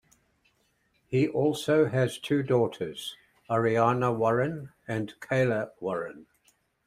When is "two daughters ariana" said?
2.17-4.17